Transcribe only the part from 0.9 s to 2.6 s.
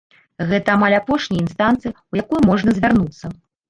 апошняя інстанцыя, у якую